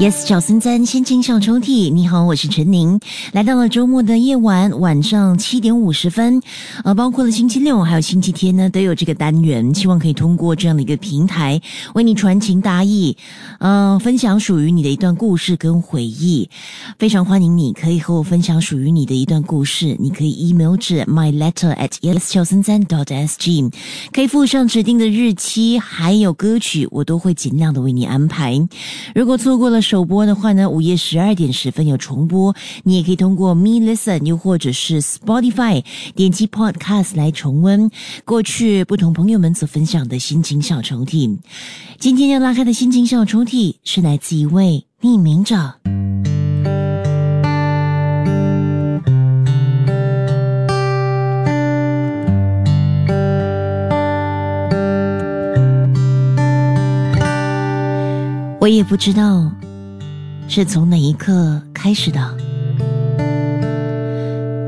[0.00, 2.98] Yes，小森森心情小抽屉，你好，我是陈宁，
[3.32, 6.40] 来到了周末的夜晚，晚上七点五十分，
[6.84, 11.60] 呃，包括了星期六还有星期天呢，都有这个单元，希望可以通过这样的一个平台，
[11.92, 13.14] 为你传情达意，
[13.58, 16.48] 嗯，分享属于你的一段故事跟回忆，
[16.98, 23.70] 非常欢迎你可以和我分享属于你的一段故事，你可以 email 至 my letter at yes 小森森 dot sg，
[24.14, 28.58] 可以附上指定的日期，还有歌曲，我都会尽量的为你安排，
[29.14, 29.82] 如果错过了。
[29.90, 32.54] 首播的话呢，午夜十二点十分有重播，
[32.84, 35.82] 你也可以通过 Me Listen 又或者是 Spotify
[36.14, 37.90] 点击 Podcast 来重温
[38.24, 41.38] 过去不同朋友们所分享的心情小抽屉。
[41.98, 45.74] 今天要拉开的心情小抽屉是来自一位匿名者。
[58.60, 59.50] 我也不知道。
[60.52, 62.20] 是从哪一刻开始的？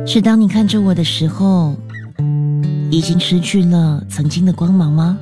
[0.06, 1.75] 是当你看着我的时候，
[2.89, 5.19] 已经失去了曾经的光芒吗？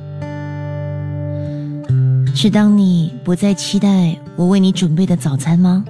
[2.35, 5.83] 是当你不再期待我为你准备的早餐吗？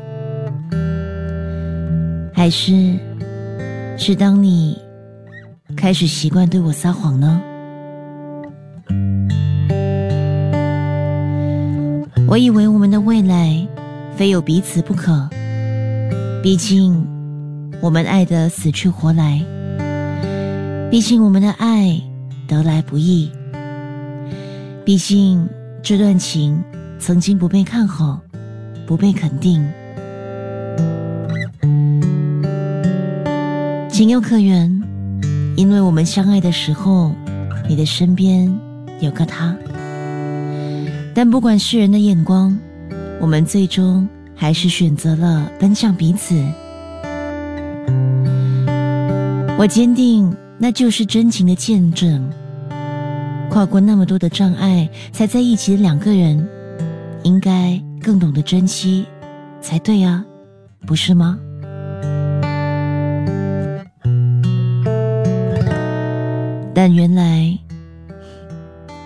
[2.34, 2.98] 还是
[3.98, 4.82] 是当你
[5.76, 7.42] 开始习惯对我撒谎呢？
[12.26, 13.68] 我以为我们的未来。
[14.16, 15.30] 非有彼此不可。
[16.44, 17.06] 毕竟，
[17.82, 19.44] 我们爱得死去活来；
[20.90, 22.02] 毕竟，我们的爱
[22.48, 23.30] 得来不易；
[24.84, 25.48] 毕竟，
[25.84, 26.60] 这段情
[26.98, 28.20] 曾经不被看好，
[28.88, 29.64] 不被肯定。
[33.90, 34.82] 情有可原，
[35.56, 37.12] 因为我们相爱的时候，
[37.70, 38.52] 你的身边
[39.00, 39.56] 有个他。
[41.14, 42.58] 但不管世人的眼光。
[43.22, 46.36] 我们最终还是选择了奔向彼此。
[49.60, 52.28] 我坚定，那就是真情的见证。
[53.48, 56.50] 跨过那么多的障碍才在一起的两个人，
[57.22, 59.06] 应该更懂得珍惜，
[59.62, 60.26] 才对啊，
[60.88, 61.38] 不是吗？
[66.74, 67.56] 但原来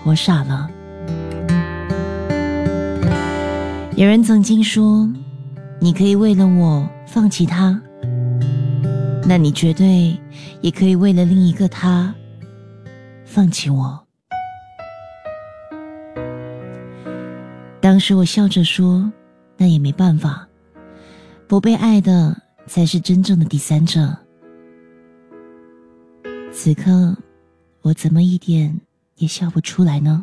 [0.04, 0.70] 我傻了。
[3.96, 5.10] 有人曾经说
[5.80, 7.80] ：“你可以为了我放弃他，
[9.26, 10.14] 那你绝对
[10.60, 12.14] 也可以为了另一个他
[13.24, 13.98] 放弃我。”
[17.80, 19.10] 当时我笑着说
[19.56, 20.46] ：“那也没办法，
[21.48, 22.36] 不被爱的
[22.66, 24.14] 才是真正的第三者。”
[26.52, 27.16] 此刻，
[27.80, 28.78] 我怎么一点
[29.16, 30.22] 也笑不出来呢？